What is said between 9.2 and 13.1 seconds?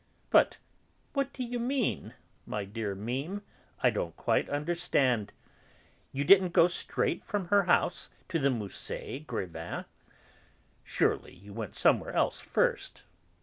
Grévin? Surely you went somewhere else first?